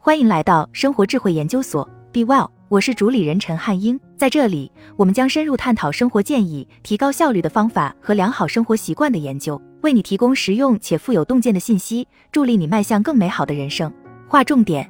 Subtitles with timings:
[0.00, 3.98] 欢迎来到生活智慧研究所，Be Well，我是主理人陈汉英。
[4.16, 13.92] 在这里，我们将深入探讨生活建议、提高效率的方法和良好生活习惯的研究，为你提供实用且富有洞见的信息，助力你迈向更美好的人生。
[14.28, 14.88] 划重点：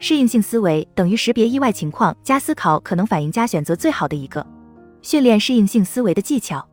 [0.00, 4.44] 适应性思维等于识别意外情况加思考可能反应加选择最好的一个。
[5.00, 6.68] 训练适应性思维的技巧，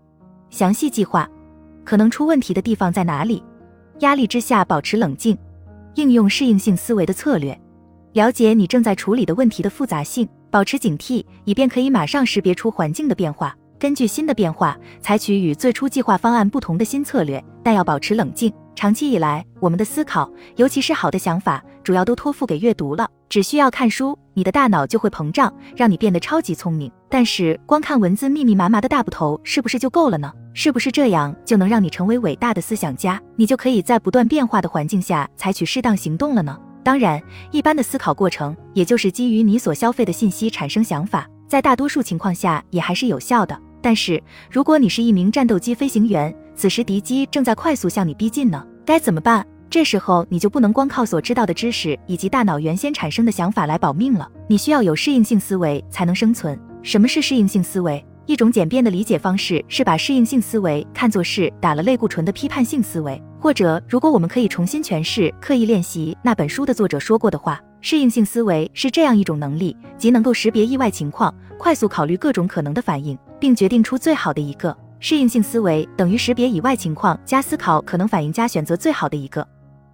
[0.49, 1.29] 详细计划。
[1.85, 3.41] 可能出问题的地方在哪里？
[3.99, 5.37] 压力之下保持冷静，
[5.93, 7.57] 应用适应性思维的策略。
[8.17, 13.55] 了解你正在处理的问题的复杂性，保持警惕，以便可以马上识别出环境的变化。
[13.77, 18.51] 根据新的变化，采取与最初计划方案不同的新策略，但要保持冷静。
[18.73, 23.07] 长期以来，我们的思考，尤其是好的想法，主要都托付给阅读了。
[23.29, 26.91] 只需要看书，你的大脑就会膨胀，让你变得超级聪明。
[27.07, 30.33] 但是，光看文字密密麻麻的大部头，是不是就够了呢？
[30.55, 33.21] 是不是这样就能让你成为伟大的思想家？
[33.35, 36.57] 你就可以在不断变化的环境下采取适当行动了呢？
[36.87, 37.21] 当然，
[37.51, 43.59] 一般的思考过程，也就是基于你所消费的信息产生想法，在大多数情况下也还是有效的。
[43.81, 49.45] 但是，如果你是一名战斗机飞行员，此时敌机正在快速向你逼近呢，该怎么办？
[49.69, 56.57] 这时候你就不能光靠所知道的知识以及大脑原先产生的想法来保命了，你需要有适应性思维才能生存。
[56.83, 58.01] 什么是适应性思维？
[58.27, 63.21] 一种简便的理解方式是把适应性思维看作是打了类固醇的批判性思维。
[63.47, 74.77] 或者，如果我们可以重新诠释《刻意练习》那本书的作者说过的话，适应性思维是这样一种能力，即能够识别意外情况，快速考虑各种可能的反应，并决定出最好的一个。
[74.99, 79.47] 适应性思维等于识别以外情况加思考可能反应加选择最好的一个。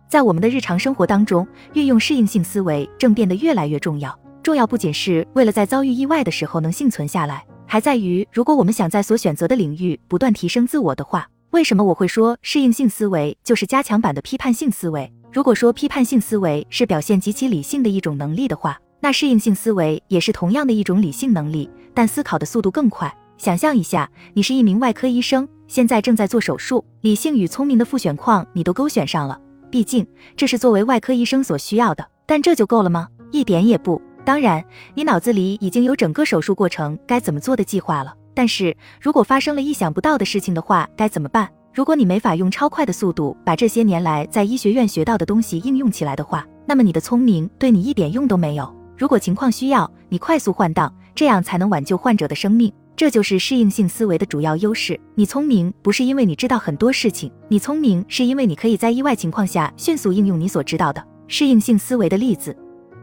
[0.09, 4.19] 在我们的日常生活当中，运用适应性思维正变得越来越重要。
[4.41, 11.27] 重要不仅是为了在遭遇意外的时候能幸存下来，还在于如果我们想在所选择的领域不断提升自我的话。
[11.53, 15.13] 为什么我会说适应性思维就是加强版的批判性思维？
[15.31, 23.15] 如果说批判性思维是表现极其理性的一种能力的话，那适应性思维也是同样的一种理性能力，但思考的速度更快。
[23.37, 29.39] 想象一下，你是一名外科医生，现在正在做手术，理性与聪明的复选框你都勾选上了，
[29.69, 30.03] 毕竟
[30.35, 32.03] 这是作为外科医生所需要的。
[32.25, 33.07] 但这就够了吗？
[33.31, 34.01] 一点也不。
[34.25, 38.15] 当然，你脑子里已经有整个手术过程该怎么做的计划了。
[38.33, 41.49] 但是如果发生了意想不到的事情的话，该怎么办？
[41.73, 48.75] 如果你没法用超快的速度把这些年来在医学院学到的东西应用起来的话，那么你的聪明对你一点用都没有。
[48.95, 52.71] 如果情况需要，你快速换挡，这样才能挽救患者的生命。
[52.95, 54.99] 这就是适应性思维的主要优势。
[55.15, 61.03] 你聪明不是因为你知道很多事情，你聪明是因为你可以在意外情况下迅速应用你所知道的。
[61.27, 62.55] 适应性思维的例子，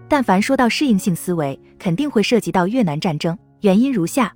[0.08, 3.36] 但凡说到适应性思维，肯定会涉及到越南战争。
[3.62, 4.32] 原因如下。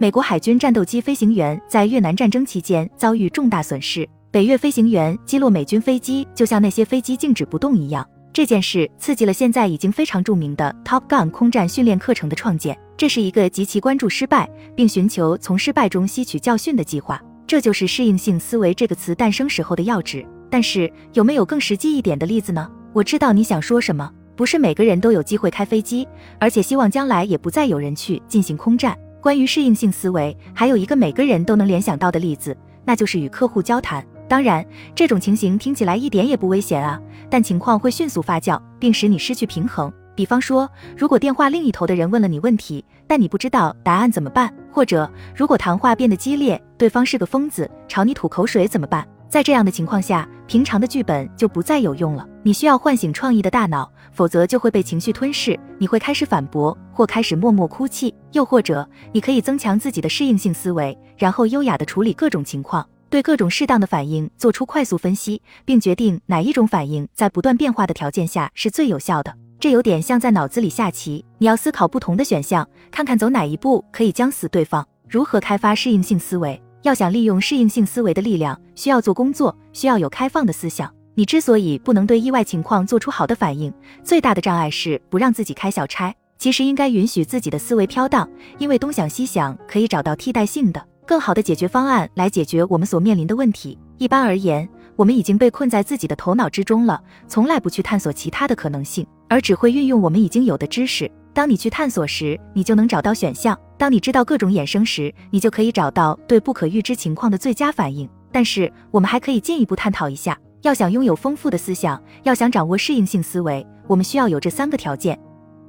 [0.00, 8.08] 美国海军战斗机飞行员在越南战争期间遭遇重大损失，北越飞行员击落美军飞机，就像那些飞机静止不动一样。
[8.32, 12.74] 这件事刺激了现在已经非常著名的 Top Gun 空战训练课程的创建。
[12.96, 17.20] 这是一个极其关注失败，并寻求从失败中吸取教训的计划。
[17.46, 20.26] 这就是适应性思维这个词诞生时候的要旨。
[20.48, 22.66] 但是有没有更实际一点的例子呢？
[22.94, 26.08] 我知道你想说什么，不是每个人都有机会开飞机，
[26.38, 28.96] 而且希望将来也不再有人去进行空战。
[29.20, 34.04] 关于适应性思维，还有一个每个人都能联想到的例子，那就是与客户交谈。
[34.26, 34.64] 当然，
[34.94, 36.98] 这种情形听起来一点也不危险啊，
[37.28, 39.92] 但情况会迅速发酵，并使你失去平衡。
[40.14, 44.52] 比方说，如果电话另一头的人问了你问题，但你不知道答案怎么办？
[44.70, 49.06] 或者，如果谈话变得激烈，对方是个疯子，朝你吐口水怎么办？
[49.30, 52.26] 在这样的情况下，平常的剧本就不再有用了。
[52.42, 55.56] 你需要唤醒创意的大脑，否则就会被情绪吞噬。
[55.78, 69.32] 你会开始反驳，或开始默默哭泣，又或者你可以增强自己的适应性思维，然后优雅地处理各种情况，对各种适当的反应做出快速分析，并决定哪一种反应在不断变化的条件下是最有效的。
[69.60, 74.84] 这有点像在脑子里下棋，你要思考不同的选项，看看走哪一步可以将死对方。
[75.08, 76.60] 如何开发适应性思维？
[76.82, 80.92] 要想利用适应性思维的力量，需要做工作，需要有开放的思想。
[81.14, 83.72] 你之所以不能对意外情况做出好的反应，
[84.02, 86.14] 最大的障碍是不让自己开小差。
[86.38, 88.26] 其实应该允许自己的思维飘荡，
[88.56, 93.78] 因为东想西想可以找到替代性的、更好的解决方案来解决我们所面临的问题。
[93.98, 94.66] 一般而言，
[94.96, 101.10] 我们已经被困在自己的头脑之中了，从来不去探索其他的可能性，而只会运用我们已经有的知识。
[101.32, 103.58] 当你去探索时，你就能找到选项。
[103.78, 108.08] 当你知道各种衍生时，你就可以找到对不可预知情况的最佳反应。
[108.32, 115.18] 但是，我们还可以进一步探讨一下：要想拥有丰富的思想，要想掌握适应性思维，我们需要有这三个条件。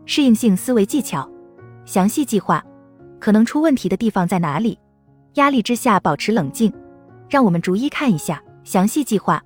[0.05, 1.29] 适应性思维技巧：
[1.85, 2.63] 详细计划，
[3.19, 4.77] 可能出问题的地方在哪里？
[5.35, 6.73] 压力之下保持冷静。
[7.29, 9.41] 让我们逐一看一下详细计划。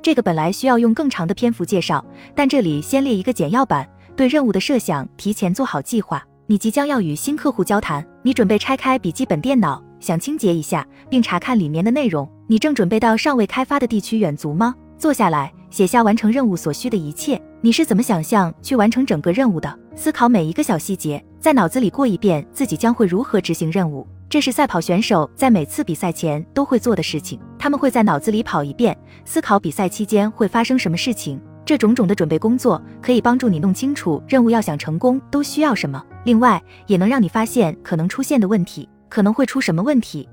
[0.00, 3.88] 这个本来需要用更长的篇幅介绍，但这里先列一个简要版。
[4.16, 6.24] 对任务的设想提前做好计划。
[6.46, 12.28] 你即将要与新客户交谈，你准备拆开笔记本电脑，想清洁一下，并查看里面的内容。
[12.46, 14.74] 你正准备到尚未开发的地区远足吗？
[14.98, 17.40] 坐下来，写下完成任务所需的一切。
[17.62, 19.78] 你是怎么想象去完成整个任务的？
[19.96, 24.06] 思考每一个小细节，在脑子里过一遍自己将会如何执行任务。
[24.28, 27.40] 这是赛跑选手在每次比赛前都会做的事情。
[27.58, 28.94] 他们会在脑子里跑一遍，
[29.24, 31.40] 思考比赛期间会发生什么事情。
[31.64, 36.02] 这种种的准备工作可以帮助你弄清楚任务要想成功都需要什么。
[36.24, 40.28] 另外，也能让你发现可能出现的问题，可能会出什么问题。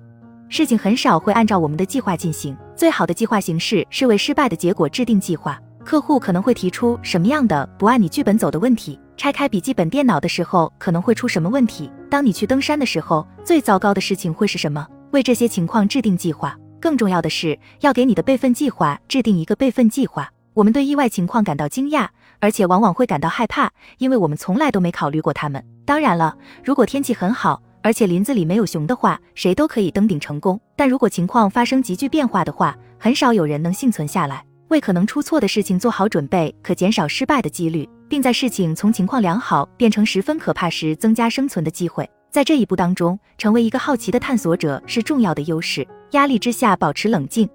[0.49, 5.57] 事情很少会按照我们的计划进行，最好的计划形式是为失败的结果制定计划。
[5.85, 8.99] 客户可能会提出什么样的不按你剧本走的问题？
[9.15, 11.89] 拆开笔记本电脑的时候可能会出什么问题？
[12.09, 14.85] 当你去登山的时候，最糟糕的事情会是什么？
[15.11, 16.55] 为这些情况制定计划。
[16.79, 20.29] 更重要的是，要给你的备份计划制定一个备份计划。
[20.53, 22.07] 我们对意外情况感到惊讶，
[22.39, 25.63] 而且往往会感到害怕，因为我们从来都没考虑过它们。
[25.85, 30.59] 当然了，如果天气很好，而且林子里没有熊的话，谁都可以登顶成功。
[30.75, 34.43] 但如果情况发生急剧变化的话，很少有人能幸存下来。
[34.67, 42.09] 为可能出错的事情做好准备，可减少失败的几率，并在事情从情况良好变成十分可怕时增加生存的机会。
[42.29, 45.85] 在这一步当中，成为一个好奇的探索者是重要的优势。
[46.11, 47.49] 压力之下保持冷静，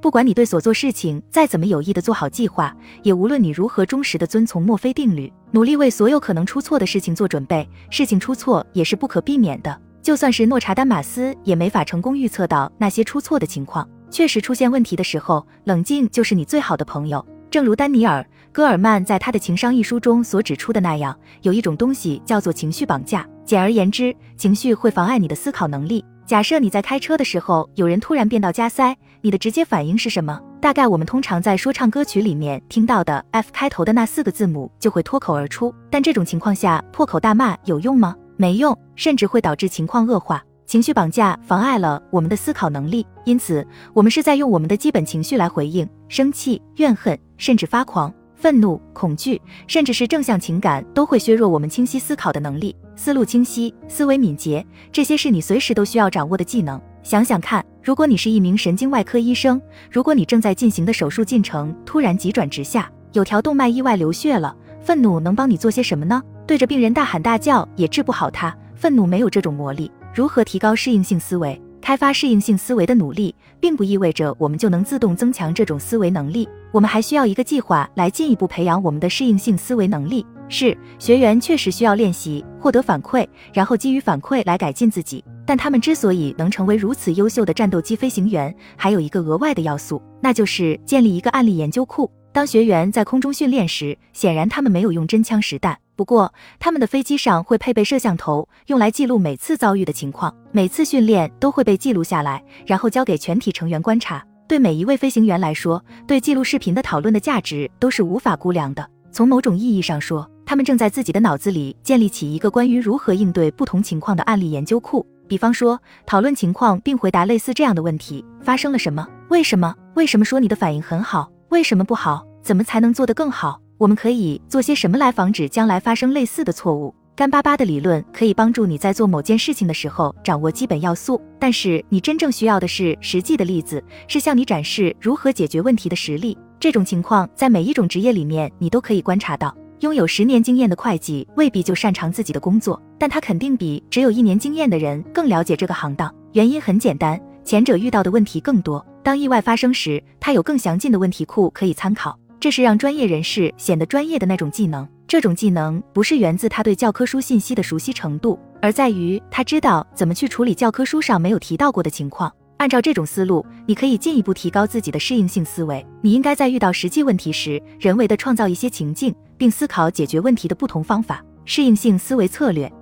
[0.00, 9.80] 不管你对所做事情再怎么有意的做好计划，也无论你如何忠实的遵从墨菲定律，努力为所有可能出错的事情做准备，事情出错也是不可避免的。
[10.02, 13.88] 就算是诺查丹马斯也没法成功预测到那些出错的情况。
[14.08, 17.26] 确实出现问题的时候，冷静就是你最好的朋友。
[17.50, 18.22] 正如丹尼尔·
[18.52, 23.26] 戈尔曼在他的《情商》一书中所指出的那样，有一种东西叫做情绪绑架。
[23.44, 26.04] 简而言之，情绪会妨碍你的思考能力。
[26.24, 30.40] 假设你在开车的时候，有人突然变道加塞，你的直接反应是什么？
[30.60, 35.74] 大概我们通常在说唱歌曲里面听到的 F 开头的那四个字母就会脱口而出。
[35.90, 38.14] 但这种情况下，破口大骂有用吗？
[38.36, 40.40] 没用，甚至会导致情况恶化。
[40.64, 45.84] 情绪绑架妨碍了我们的思考能力，因此我们是在用我们的基本情绪来回应。
[46.06, 52.76] 生气、怨恨，甚至发狂、愤怒、恐惧，甚至是正向情感，都会削弱我们清晰思考的能力。
[52.94, 56.80] 思路清晰、思维敏捷，这些是你随时都需要掌握的技能。
[57.06, 66.20] 想想看，如果你是一名神经外科医生，如果你正在进行的手术进程突然急转直下，有条动脉意外流血了，愤怒能帮你做些什么呢？
[66.48, 69.88] 对着病人大喊大叫也治不好他，愤怒没有这种魔力。
[70.12, 71.62] 如何提高适应性思维？
[71.86, 76.48] 开发适应性思维的努力，并不意味着我们就能自动增强这种思维能力。
[76.72, 80.26] 我们还需要一个计划来进一步培养我们的适应性思维能力。
[80.48, 85.24] 是，学员确实需要练习，获得反馈，然后基于反馈来改进自己。
[85.46, 92.10] 但他们之所以能成为如此优秀的战斗机飞行员，还有一个额外的要素，那就是建立一个案例研究库。
[92.32, 95.78] 当学员在空中训练时，显然他们没有用真枪实弹。
[95.96, 100.32] 不过，他们的飞机上会配备摄像头，用来记录每次遭遇的情况。
[100.52, 104.22] 每次训练都会被记录下来，然后交给全体成员观察。
[104.46, 108.86] 对每一位飞行员来说，对记录视频的讨论的价值都是无法估量的。
[109.10, 115.04] 从某种意义上说，他们正在自己的脑子里建立起一个关于如何应对不同情况的案例研究库。
[115.26, 119.08] 比方说，讨论情况并回答类似这样的问题：发生了什么？
[119.30, 119.74] 为什么？
[119.94, 121.28] 为什么说你的反应很好？
[121.48, 122.24] 为什么不好？
[122.42, 123.58] 怎么才能做得更好？
[123.78, 126.94] 我们可以做些什么来防止将来发生类似的错误？
[127.14, 136.36] 干巴巴的理论可以帮助你在做某件事情的时候掌握基本要素，但是你真正需要的是实际的例子，是向你展示如何解决问题的实例。
[136.58, 139.54] 这种情况在每一种职业里面你都可以观察到。
[139.80, 146.12] 拥有十年经验的会计未必就擅长自己的工作，但他肯定比只有一年经验的人更了解这个行当。
[146.32, 152.18] 原因很简单，前者遇到的问题更多，当意外发生时，他有更详尽的问题库可以参考。
[152.46, 154.86] 这是让专业人士显得专业的那种技能。
[155.08, 162.32] 这种技能不是源自他对教科书信息的熟悉程度，而在于他知道怎么去处理教科书上没有提到过的情况。
[162.58, 165.84] 按照这种思路，你可以进一步提高自己的适应性思维。
[166.00, 171.20] 你应该在遇到实际问题时，人为的创造一些情境，并思考解决问题的不同方法。
[171.44, 172.72] 适应性思维策略，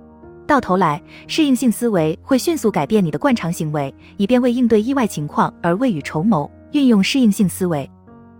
[0.45, 6.47] 到头来，适应性思维会迅速改变你的惯常行为，以便为应对意外情况而未雨绸缪。
[6.73, 7.89] 运用适应性思维。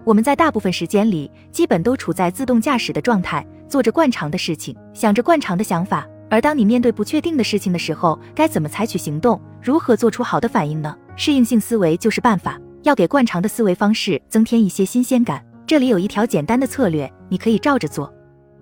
[0.06, 6.08] 我们在大部分时间里，基本都处在自动驾驶的状态，做着惯常的事情，想着惯常的想法。
[6.30, 9.42] 而当你面对不确定的事情的时候，该怎么采取行动？
[9.64, 10.96] 如何做出好的反应呢？
[11.16, 15.44] 适应性思维就是办法，要给惯常的思维方式增添一些新鲜感。
[15.66, 18.14] 这里有一条简单的策略，你可以照着做。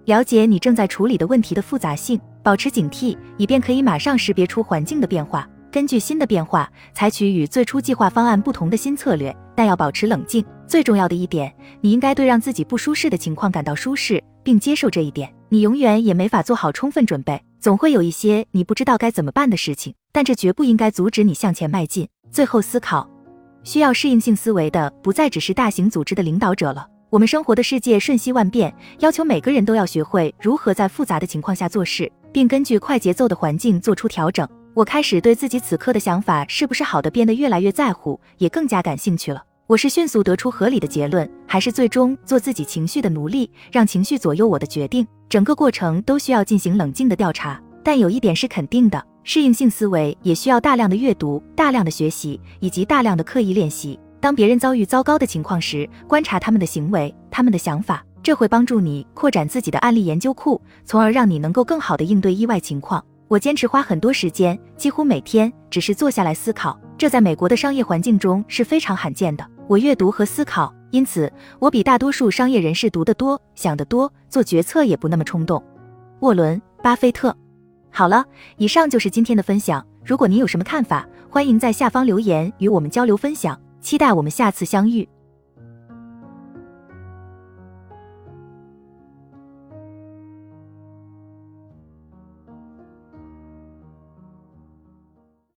[0.05, 5.45] 了解你正在处理的问题的复杂性，保持警惕，以便可以马上识别出环境的变化。
[5.73, 10.45] 根据新的变化，采取与最初计划方案不同的新策略，但要保持冷静。
[10.67, 11.51] 最重要的一点，
[11.81, 15.33] 你应该对让自己不舒适的情况感到舒适，并接受这一点。
[15.49, 22.07] 你永远也没法做好充分准备，总会有一些你不知道该怎么办的事情，但这绝不应该阻止你向前迈进。
[22.29, 23.09] 最后思考，
[23.63, 26.85] 需要适应性思维的不再只是大型组织的领导者了。
[27.09, 34.47] 我们生活的世界瞬息万变，要求每个人都要学会如何在复杂的情况下做事，并根据快节奏的环境做出调整。
[34.75, 39.43] 我开始对自己此刻的想法是不是好的变得越来越在乎，也更加感兴趣了。
[39.67, 45.05] 我是迅速得出合理的结论，还是最终做自己情绪的奴隶，让情绪左右我的决定？
[45.29, 47.61] 整个过程都需要进行冷静的调查。
[47.83, 53.99] 但有一点是肯定的，适应性思维也需要大量的阅读、大量的学习以及大量的刻意练习。
[54.19, 63.03] 当别人遭遇糟糕的情况时，观察他们的行为、他们的想法，这会帮助你扩展自己的案例研究库，从而让你能够更好的应对意外情况。
[63.27, 69.45] 我坚持花很多时间，几乎每天，只是坐下来思考，这在美国的商业环境中是非常罕见的。
[69.67, 75.63] 我阅读和思考，因此我比大多数商业人士读得多、想得多，做决策也不那么冲动。
[76.19, 77.35] 沃伦·巴菲特。
[77.89, 78.25] 好了，
[78.57, 79.85] 以上就是今天的分享。
[80.03, 83.59] 如果您有什么看法，欢迎在下方留言与我们交流分享。
[83.79, 85.07] 期待我们下次相遇。